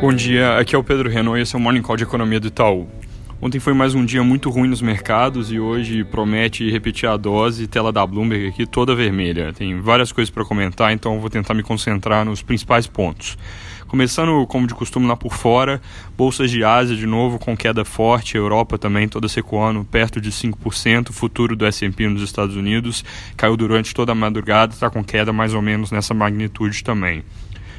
Bom 0.00 0.14
dia, 0.14 0.56
aqui 0.56 0.74
é 0.74 0.78
o 0.78 0.82
Pedro 0.82 1.10
Renault 1.10 1.38
e 1.38 1.42
esse 1.42 1.54
é 1.54 1.58
o 1.58 1.60
Morning 1.60 1.82
Call 1.82 1.94
de 1.94 2.04
Economia 2.04 2.40
do 2.40 2.46
Itaú. 2.46 2.88
Ontem 3.38 3.60
foi 3.60 3.74
mais 3.74 3.94
um 3.94 4.02
dia 4.02 4.24
muito 4.24 4.48
ruim 4.48 4.66
nos 4.66 4.80
mercados 4.80 5.52
e 5.52 5.60
hoje 5.60 6.04
promete 6.04 6.70
repetir 6.70 7.06
a 7.06 7.18
dose. 7.18 7.66
Tela 7.66 7.92
da 7.92 8.06
Bloomberg 8.06 8.46
aqui 8.48 8.64
toda 8.64 8.94
vermelha. 8.94 9.52
Tem 9.52 9.78
várias 9.78 10.10
coisas 10.10 10.30
para 10.30 10.42
comentar, 10.42 10.90
então 10.90 11.20
vou 11.20 11.28
tentar 11.28 11.52
me 11.52 11.62
concentrar 11.62 12.24
nos 12.24 12.40
principais 12.40 12.86
pontos. 12.86 13.36
Começando, 13.88 14.46
como 14.46 14.66
de 14.66 14.74
costume, 14.74 15.06
lá 15.06 15.16
por 15.16 15.34
fora, 15.34 15.82
bolsas 16.16 16.50
de 16.50 16.64
Ásia 16.64 16.96
de 16.96 17.06
novo 17.06 17.38
com 17.38 17.54
queda 17.54 17.84
forte, 17.84 18.38
Europa 18.38 18.78
também 18.78 19.06
toda 19.06 19.28
secuando 19.28 19.84
perto 19.84 20.18
de 20.18 20.30
5%, 20.30 21.12
futuro 21.12 21.54
do 21.54 21.66
S&P 21.66 22.08
nos 22.08 22.22
Estados 22.22 22.56
Unidos 22.56 23.04
caiu 23.36 23.54
durante 23.54 23.92
toda 23.92 24.12
a 24.12 24.14
madrugada, 24.14 24.72
está 24.72 24.88
com 24.88 25.04
queda 25.04 25.30
mais 25.30 25.52
ou 25.52 25.60
menos 25.60 25.90
nessa 25.90 26.14
magnitude 26.14 26.82
também 26.82 27.22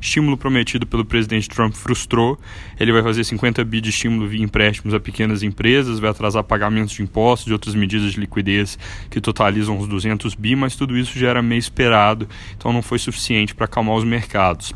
estímulo 0.00 0.36
prometido 0.36 0.86
pelo 0.86 1.04
presidente 1.04 1.48
Trump 1.48 1.74
frustrou. 1.74 2.38
Ele 2.78 2.92
vai 2.92 3.02
fazer 3.02 3.24
50 3.24 3.64
bi 3.64 3.80
de 3.80 3.90
estímulo 3.90 4.28
via 4.28 4.42
empréstimos 4.42 4.94
a 4.94 5.00
pequenas 5.00 5.42
empresas, 5.42 5.98
vai 5.98 6.10
atrasar 6.10 6.42
pagamentos 6.44 6.94
de 6.94 7.02
impostos 7.02 7.48
e 7.48 7.52
outras 7.52 7.74
medidas 7.74 8.12
de 8.12 8.20
liquidez 8.20 8.78
que 9.10 9.20
totalizam 9.20 9.76
uns 9.76 9.88
200 9.88 10.34
bi, 10.34 10.54
mas 10.56 10.76
tudo 10.76 10.96
isso 10.96 11.18
já 11.18 11.28
era 11.28 11.42
meio 11.42 11.58
esperado, 11.58 12.28
então 12.56 12.72
não 12.72 12.82
foi 12.82 12.98
suficiente 12.98 13.54
para 13.54 13.64
acalmar 13.64 13.96
os 13.96 14.04
mercados. 14.04 14.74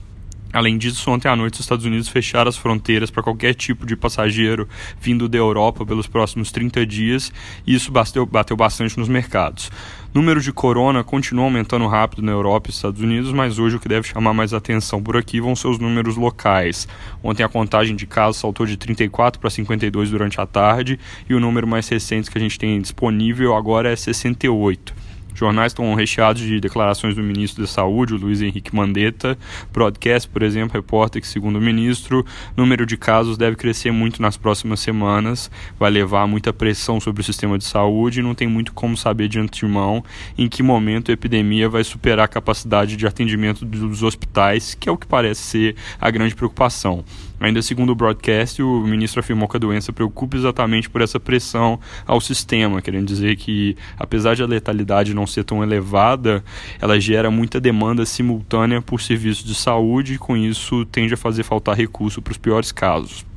Além 0.52 0.76
disso, 0.76 1.10
ontem 1.10 1.28
à 1.28 1.34
noite 1.34 1.54
os 1.54 1.60
Estados 1.60 1.86
Unidos 1.86 2.08
fecharam 2.08 2.48
as 2.48 2.56
fronteiras 2.56 3.10
para 3.10 3.22
qualquer 3.22 3.54
tipo 3.54 3.86
de 3.86 3.96
passageiro 3.96 4.68
vindo 5.00 5.26
da 5.26 5.38
Europa 5.38 5.86
pelos 5.86 6.06
próximos 6.06 6.52
30 6.52 6.84
dias 6.84 7.32
e 7.66 7.74
isso 7.74 7.90
bateu, 7.90 8.26
bateu 8.26 8.54
bastante 8.54 8.98
nos 8.98 9.08
mercados. 9.08 9.70
Número 10.12 10.42
de 10.42 10.52
corona 10.52 11.02
continua 11.02 11.44
aumentando 11.44 11.86
rápido 11.86 12.20
na 12.20 12.32
Europa 12.32 12.68
e 12.68 12.72
Estados 12.72 13.00
Unidos, 13.00 13.32
mas 13.32 13.58
hoje 13.58 13.76
o 13.76 13.80
que 13.80 13.88
deve 13.88 14.06
chamar 14.06 14.34
mais 14.34 14.52
atenção 14.52 15.02
por 15.02 15.16
aqui 15.16 15.40
vão 15.40 15.56
ser 15.56 15.68
os 15.68 15.78
números 15.78 16.16
locais. 16.16 16.86
Ontem 17.22 17.42
a 17.42 17.48
contagem 17.48 17.96
de 17.96 18.06
casos 18.06 18.38
saltou 18.38 18.66
de 18.66 18.76
34 18.76 19.40
para 19.40 19.48
52 19.48 20.10
durante 20.10 20.38
a 20.38 20.44
tarde 20.44 21.00
e 21.30 21.34
o 21.34 21.40
número 21.40 21.66
mais 21.66 21.88
recente 21.88 22.30
que 22.30 22.36
a 22.36 22.40
gente 22.40 22.58
tem 22.58 22.78
disponível 22.78 23.56
agora 23.56 23.90
é 23.90 23.96
68. 23.96 25.01
Jornais 25.34 25.72
estão 25.72 25.94
recheados 25.94 26.42
de 26.42 26.60
declarações 26.60 27.14
do 27.14 27.22
ministro 27.22 27.62
da 27.62 27.68
Saúde, 27.68 28.14
o 28.14 28.18
Luiz 28.18 28.42
Henrique 28.42 28.74
Mandetta. 28.74 29.36
Broadcast, 29.72 30.28
por 30.28 30.42
exemplo, 30.42 30.74
reporta 30.74 31.20
que, 31.20 31.26
segundo 31.26 31.56
o 31.56 31.60
ministro, 31.60 32.20
o 32.20 32.60
número 32.60 32.86
de 32.86 32.96
casos 32.96 33.36
deve 33.36 33.56
crescer 33.56 33.90
muito 33.90 34.20
nas 34.20 34.36
próximas 34.36 34.80
semanas, 34.80 35.50
vai 35.78 35.90
levar 35.90 36.26
muita 36.26 36.52
pressão 36.52 37.00
sobre 37.00 37.22
o 37.22 37.24
sistema 37.24 37.58
de 37.58 37.64
saúde 37.64 38.20
e 38.20 38.22
não 38.22 38.34
tem 38.34 38.48
muito 38.48 38.72
como 38.72 38.96
saber 38.96 39.28
de 39.28 39.38
antemão 39.38 40.04
em 40.36 40.48
que 40.48 40.62
momento 40.62 41.10
a 41.10 41.14
epidemia 41.14 41.68
vai 41.68 41.84
superar 41.84 42.24
a 42.24 42.28
capacidade 42.28 42.96
de 42.96 43.06
atendimento 43.06 43.64
dos 43.64 44.02
hospitais, 44.02 44.74
que 44.74 44.88
é 44.88 44.92
o 44.92 44.96
que 44.96 45.06
parece 45.06 45.42
ser 45.42 45.76
a 46.00 46.10
grande 46.10 46.34
preocupação. 46.34 47.04
Ainda 47.42 47.60
segundo 47.60 47.90
o 47.90 47.94
broadcast, 47.96 48.62
o 48.62 48.86
ministro 48.86 49.18
afirmou 49.18 49.48
que 49.48 49.56
a 49.56 49.60
doença 49.60 49.92
preocupa 49.92 50.36
exatamente 50.36 50.88
por 50.88 51.00
essa 51.00 51.18
pressão 51.18 51.80
ao 52.06 52.20
sistema, 52.20 52.80
querendo 52.80 53.04
dizer 53.04 53.34
que, 53.34 53.76
apesar 53.98 54.36
de 54.36 54.44
a 54.44 54.46
letalidade 54.46 55.12
não 55.12 55.26
ser 55.26 55.42
tão 55.42 55.60
elevada, 55.60 56.44
ela 56.80 57.00
gera 57.00 57.32
muita 57.32 57.60
demanda 57.60 58.06
simultânea 58.06 58.80
por 58.80 59.00
serviços 59.00 59.44
de 59.44 59.56
saúde 59.56 60.14
e, 60.14 60.18
com 60.18 60.36
isso, 60.36 60.84
tende 60.86 61.14
a 61.14 61.16
fazer 61.16 61.42
faltar 61.42 61.76
recurso 61.76 62.22
para 62.22 62.30
os 62.30 62.38
piores 62.38 62.70
casos. 62.70 63.31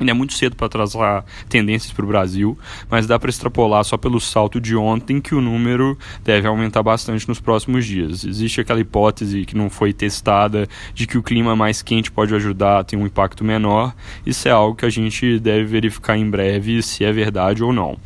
Ainda 0.00 0.12
é 0.12 0.14
muito 0.14 0.32
cedo 0.32 0.56
para 0.56 0.68
trazer 0.68 1.22
tendências 1.48 1.92
para 1.92 2.04
o 2.04 2.08
Brasil, 2.08 2.58
mas 2.90 3.06
dá 3.06 3.18
para 3.18 3.28
extrapolar 3.28 3.84
só 3.84 3.98
pelo 3.98 4.18
salto 4.18 4.58
de 4.58 4.74
ontem 4.74 5.20
que 5.20 5.34
o 5.34 5.42
número 5.42 5.96
deve 6.24 6.48
aumentar 6.48 6.82
bastante 6.82 7.28
nos 7.28 7.38
próximos 7.38 7.84
dias. 7.84 8.24
Existe 8.24 8.62
aquela 8.62 8.80
hipótese 8.80 9.44
que 9.44 9.54
não 9.54 9.68
foi 9.68 9.92
testada 9.92 10.66
de 10.94 11.06
que 11.06 11.18
o 11.18 11.22
clima 11.22 11.54
mais 11.54 11.82
quente 11.82 12.10
pode 12.10 12.34
ajudar 12.34 12.80
a 12.80 12.84
ter 12.84 12.96
um 12.96 13.06
impacto 13.06 13.44
menor. 13.44 13.94
Isso 14.24 14.48
é 14.48 14.50
algo 14.50 14.74
que 14.74 14.86
a 14.86 14.90
gente 14.90 15.38
deve 15.38 15.64
verificar 15.64 16.16
em 16.16 16.28
breve 16.28 16.82
se 16.82 17.04
é 17.04 17.12
verdade 17.12 17.62
ou 17.62 17.72
não. 17.72 17.98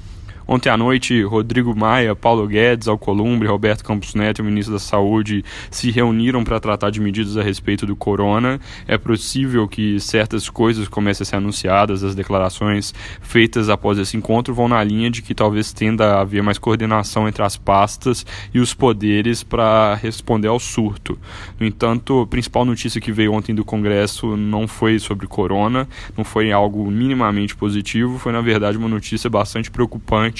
Ontem 0.46 0.68
à 0.68 0.76
noite, 0.76 1.22
Rodrigo 1.22 1.74
Maia, 1.74 2.14
Paulo 2.14 2.46
Guedes, 2.46 2.86
Alcolumbre, 2.86 3.48
Roberto 3.48 3.82
Campos 3.82 4.14
Neto 4.14 4.40
e 4.40 4.42
o 4.42 4.44
ministro 4.44 4.74
da 4.74 4.78
Saúde 4.78 5.42
se 5.70 5.90
reuniram 5.90 6.44
para 6.44 6.60
tratar 6.60 6.90
de 6.90 7.00
medidas 7.00 7.38
a 7.38 7.42
respeito 7.42 7.86
do 7.86 7.96
corona. 7.96 8.60
É 8.86 8.98
possível 8.98 9.66
que 9.66 9.98
certas 9.98 10.50
coisas 10.50 10.86
comecem 10.86 11.22
a 11.22 11.24
ser 11.24 11.36
anunciadas, 11.36 12.04
as 12.04 12.14
declarações 12.14 12.92
feitas 13.22 13.70
após 13.70 13.96
esse 13.96 14.18
encontro 14.18 14.52
vão 14.52 14.68
na 14.68 14.84
linha 14.84 15.10
de 15.10 15.22
que 15.22 15.34
talvez 15.34 15.72
tenda 15.72 16.16
a 16.16 16.20
haver 16.20 16.42
mais 16.42 16.58
coordenação 16.58 17.26
entre 17.26 17.42
as 17.42 17.56
pastas 17.56 18.26
e 18.52 18.60
os 18.60 18.74
poderes 18.74 19.42
para 19.42 19.94
responder 19.94 20.48
ao 20.48 20.60
surto. 20.60 21.18
No 21.58 21.64
entanto, 21.66 22.20
a 22.20 22.26
principal 22.26 22.66
notícia 22.66 23.00
que 23.00 23.12
veio 23.12 23.32
ontem 23.32 23.54
do 23.54 23.64
Congresso 23.64 24.36
não 24.36 24.68
foi 24.68 24.98
sobre 24.98 25.26
corona, 25.26 25.88
não 26.14 26.22
foi 26.22 26.52
algo 26.52 26.90
minimamente 26.90 27.56
positivo, 27.56 28.18
foi 28.18 28.30
na 28.30 28.42
verdade 28.42 28.76
uma 28.76 28.88
notícia 28.88 29.30
bastante 29.30 29.70
preocupante 29.70 30.33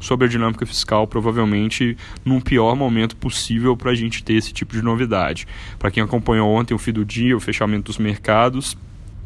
sobre 0.00 0.26
a 0.26 0.28
dinâmica 0.28 0.66
fiscal, 0.66 1.06
provavelmente 1.06 1.96
num 2.24 2.40
pior 2.40 2.74
momento 2.74 3.16
possível 3.16 3.76
para 3.76 3.90
a 3.90 3.94
gente 3.94 4.22
ter 4.22 4.34
esse 4.34 4.52
tipo 4.52 4.72
de 4.72 4.82
novidade. 4.82 5.46
Para 5.78 5.90
quem 5.90 6.02
acompanhou 6.02 6.50
ontem 6.50 6.74
o 6.74 6.78
fim 6.78 6.92
do 6.92 7.04
dia, 7.04 7.36
o 7.36 7.40
fechamento 7.40 7.84
dos 7.84 7.98
mercados, 7.98 8.76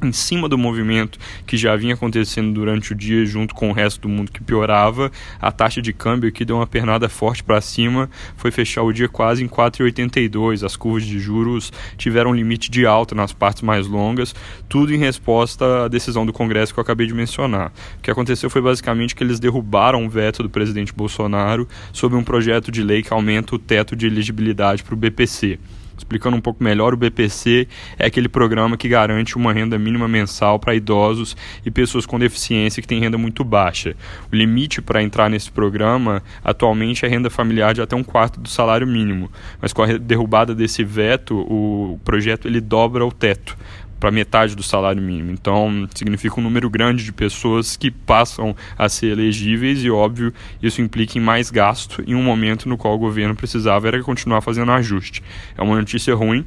em 0.03 0.12
cima 0.12 0.49
do 0.49 0.56
movimento 0.56 1.19
que 1.47 1.56
já 1.56 1.77
vinha 1.77 1.94
acontecendo 1.94 2.53
durante 2.53 2.93
o 2.93 2.97
dia 2.97 3.25
junto 3.27 3.55
com 3.55 3.71
o 3.71 3.72
resto 3.72 4.00
do 4.00 4.09
mundo 4.09 4.33
que 4.33 4.43
piorava, 4.43 5.11
a 5.41 5.53
taxa 5.53 5.83
de 5.83 5.93
câmbio 5.93 6.33
que 6.33 6.44
deu 6.44 6.56
uma 6.56 6.66
pernada 6.66 7.09
forte 7.09 7.43
para 7.43 7.61
cima, 7.61 8.09
foi 8.37 8.50
fechar 8.50 8.83
o 8.83 8.93
dia 8.93 9.09
quase 9.09 9.44
em 9.44 9.49
4,82. 9.49 10.65
As 10.65 10.77
curvas 10.77 11.05
de 11.05 11.19
juros 11.19 11.72
tiveram 11.97 12.34
limite 12.34 12.71
de 12.71 12.87
alta 12.87 13.15
nas 13.15 13.33
partes 13.33 13.62
mais 13.62 13.87
longas, 13.87 14.34
tudo 14.69 14.94
em 14.94 14.99
resposta 14.99 15.84
à 15.84 15.88
decisão 15.88 16.25
do 16.25 16.32
Congresso 16.32 16.72
que 16.72 16.81
eu 16.81 16.82
acabei 16.82 17.06
de 17.06 17.15
mencionar. 17.15 17.72
O 17.99 18.03
que 18.03 18.11
aconteceu 18.11 18.49
foi 18.49 18.62
basicamente 18.62 19.15
que 19.15 19.22
eles 19.22 19.38
derrubaram 19.41 20.05
o 20.05 20.09
veto 20.09 20.43
do 20.43 20.50
presidente 20.50 20.93
Bolsonaro 20.93 21.69
sobre 21.93 22.17
um 22.17 22.25
projeto 22.25 22.71
de 22.71 22.82
lei 22.82 23.03
que 23.03 23.12
aumenta 23.12 23.55
o 23.55 23.59
teto 23.59 23.94
de 23.94 24.06
elegibilidade 24.06 24.82
para 24.82 24.94
o 24.94 24.97
BPC. 24.97 25.59
Explicando 26.00 26.34
um 26.34 26.41
pouco 26.41 26.65
melhor, 26.65 26.94
o 26.94 26.97
BPC 26.97 27.69
é 27.99 28.06
aquele 28.06 28.27
programa 28.27 28.75
que 28.75 28.88
garante 28.88 29.37
uma 29.37 29.53
renda 29.53 29.78
mínima 29.78 30.09
mensal 30.09 30.59
para 30.59 30.75
idosos 30.75 31.37
e 31.65 31.71
pessoas 31.71 32.06
com 32.06 32.19
deficiência 32.19 32.81
que 32.81 32.88
têm 32.88 33.00
renda 33.00 33.19
muito 33.19 33.44
baixa. 33.44 33.94
O 34.33 34.34
limite 34.34 34.81
para 34.81 35.03
entrar 35.03 35.28
nesse 35.28 35.50
programa 35.50 36.22
atualmente 36.43 37.05
é 37.05 37.09
renda 37.09 37.28
familiar 37.28 37.75
de 37.75 37.83
até 37.83 37.94
um 37.94 38.03
quarto 38.03 38.41
do 38.41 38.49
salário 38.49 38.87
mínimo, 38.87 39.31
mas 39.61 39.75
com 39.75 39.83
a 39.83 39.99
derrubada 39.99 40.55
desse 40.55 40.83
veto, 40.83 41.38
o 41.38 42.00
projeto 42.03 42.49
ele 42.49 42.62
dobra 42.62 43.05
o 43.05 43.12
teto 43.12 43.55
para 44.00 44.11
metade 44.11 44.56
do 44.56 44.62
salário 44.62 45.03
mínimo. 45.03 45.31
Então, 45.31 45.87
significa 45.94 46.41
um 46.41 46.43
número 46.43 46.69
grande 46.71 47.05
de 47.05 47.12
pessoas 47.12 47.77
que 47.77 47.91
passam 47.91 48.56
a 48.77 48.88
ser 48.88 49.09
elegíveis 49.09 49.84
e, 49.84 49.91
óbvio, 49.91 50.33
isso 50.62 50.81
implica 50.81 51.19
em 51.19 51.21
mais 51.21 51.50
gasto 51.50 52.03
em 52.06 52.15
um 52.15 52.22
momento 52.22 52.69
no 52.69 52.78
qual 52.78 52.94
o 52.94 52.99
governo 52.99 53.37
precisava 53.37 53.87
era 53.87 54.03
continuar 54.03 54.41
fazendo 54.41 54.72
ajuste. 54.72 55.22
É 55.56 55.62
uma 55.62 55.77
notícia 55.77 56.15
ruim, 56.15 56.47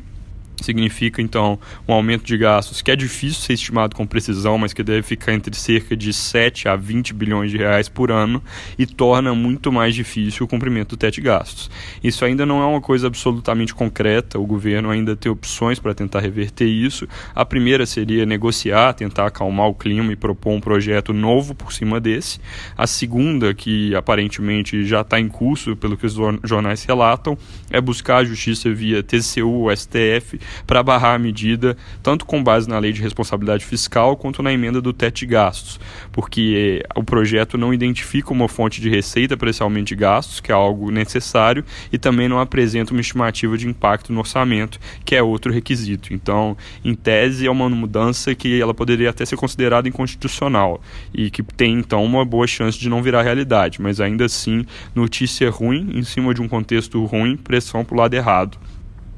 Significa, 0.61 1.21
então, 1.21 1.59
um 1.87 1.93
aumento 1.93 2.23
de 2.23 2.37
gastos 2.37 2.81
que 2.81 2.91
é 2.91 2.95
difícil 2.95 3.41
ser 3.41 3.53
estimado 3.53 3.95
com 3.95 4.05
precisão, 4.05 4.57
mas 4.57 4.71
que 4.71 4.83
deve 4.83 5.01
ficar 5.01 5.33
entre 5.33 5.55
cerca 5.55 5.95
de 5.95 6.13
7 6.13 6.67
a 6.67 6.75
20 6.75 7.13
bilhões 7.13 7.51
de 7.51 7.57
reais 7.57 7.89
por 7.89 8.11
ano 8.11 8.41
e 8.77 8.85
torna 8.85 9.33
muito 9.33 9.71
mais 9.71 9.95
difícil 9.95 10.45
o 10.45 10.47
cumprimento 10.47 10.89
do 10.89 10.97
teto 10.97 11.15
de 11.15 11.21
gastos. 11.21 11.69
Isso 12.03 12.23
ainda 12.23 12.45
não 12.45 12.61
é 12.61 12.65
uma 12.65 12.81
coisa 12.81 13.07
absolutamente 13.07 13.73
concreta, 13.73 14.39
o 14.39 14.45
governo 14.45 14.89
ainda 14.89 15.15
tem 15.15 15.31
opções 15.31 15.79
para 15.79 15.93
tentar 15.93 16.19
reverter 16.19 16.65
isso. 16.65 17.07
A 17.33 17.43
primeira 17.43 17.85
seria 17.85 18.25
negociar, 18.25 18.93
tentar 18.93 19.27
acalmar 19.27 19.67
o 19.67 19.73
clima 19.73 20.13
e 20.13 20.15
propor 20.15 20.51
um 20.51 20.61
projeto 20.61 21.13
novo 21.13 21.55
por 21.55 21.73
cima 21.73 21.99
desse. 21.99 22.39
A 22.77 22.85
segunda, 22.87 23.53
que 23.53 23.95
aparentemente 23.95 24.85
já 24.85 25.01
está 25.01 25.19
em 25.19 25.27
curso, 25.27 25.75
pelo 25.75 25.97
que 25.97 26.05
os 26.05 26.13
jornais 26.43 26.83
relatam, 26.83 27.37
é 27.69 27.81
buscar 27.81 28.17
a 28.17 28.23
justiça 28.23 28.71
via 28.71 29.03
TCU 29.03 29.49
ou 29.49 29.75
STF 29.75 30.39
para 30.65 30.83
barrar 30.83 31.15
a 31.15 31.19
medida, 31.19 31.77
tanto 32.01 32.25
com 32.25 32.43
base 32.43 32.67
na 32.67 32.79
lei 32.79 32.91
de 32.91 33.01
responsabilidade 33.01 33.65
fiscal 33.65 34.15
quanto 34.15 34.41
na 34.41 34.51
emenda 34.51 34.81
do 34.81 34.93
teto 34.93 35.19
de 35.19 35.25
gastos, 35.25 35.79
porque 36.11 36.83
o 36.95 37.03
projeto 37.03 37.57
não 37.57 37.73
identifica 37.73 38.31
uma 38.31 38.47
fonte 38.47 38.81
de 38.81 38.89
receita 38.89 39.37
para 39.37 39.49
esse 39.49 39.61
aumento 39.61 39.87
de 39.87 39.95
gastos, 39.95 40.39
que 40.39 40.51
é 40.51 40.55
algo 40.55 40.91
necessário, 40.91 41.63
e 41.91 41.97
também 41.97 42.27
não 42.27 42.39
apresenta 42.39 42.91
uma 42.91 43.01
estimativa 43.01 43.57
de 43.57 43.67
impacto 43.67 44.11
no 44.11 44.19
orçamento, 44.19 44.79
que 45.05 45.15
é 45.15 45.21
outro 45.23 45.51
requisito. 45.51 46.13
Então, 46.13 46.57
em 46.83 46.93
tese, 46.93 47.45
é 47.45 47.51
uma 47.51 47.69
mudança 47.69 48.33
que 48.35 48.61
ela 48.61 48.73
poderia 48.73 49.09
até 49.09 49.25
ser 49.25 49.35
considerada 49.35 49.87
inconstitucional 49.87 50.81
e 51.13 51.29
que 51.29 51.43
tem 51.43 51.73
então 51.73 52.03
uma 52.03 52.25
boa 52.25 52.47
chance 52.47 52.77
de 52.77 52.89
não 52.89 53.01
virar 53.01 53.21
realidade, 53.21 53.81
mas 53.81 53.99
ainda 53.99 54.25
assim, 54.25 54.65
notícia 54.95 55.49
ruim 55.49 55.89
em 55.93 56.03
cima 56.03 56.33
de 56.33 56.41
um 56.41 56.47
contexto 56.47 57.03
ruim, 57.05 57.37
pressão 57.37 57.83
para 57.83 57.95
o 57.95 57.97
lado 57.97 58.13
errado. 58.13 58.57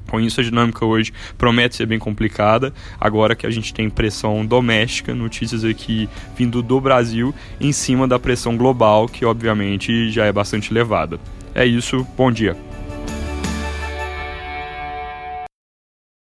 Com 0.09 0.19
isso, 0.19 0.39
a 0.39 0.43
dinâmica 0.43 0.85
hoje 0.85 1.11
promete 1.37 1.75
ser 1.75 1.85
bem 1.85 1.99
complicada. 1.99 2.73
Agora 2.99 3.35
que 3.35 3.45
a 3.45 3.49
gente 3.49 3.73
tem 3.73 3.89
pressão 3.89 4.45
doméstica, 4.45 5.13
notícias 5.13 5.63
aqui 5.63 6.09
vindo 6.37 6.61
do 6.61 6.79
Brasil, 6.79 7.33
em 7.59 7.71
cima 7.71 8.07
da 8.07 8.19
pressão 8.19 8.55
global, 8.57 9.07
que 9.07 9.25
obviamente 9.25 10.11
já 10.11 10.25
é 10.25 10.31
bastante 10.31 10.71
elevada. 10.71 11.19
É 11.53 11.65
isso, 11.65 12.05
bom 12.17 12.31
dia. 12.31 12.64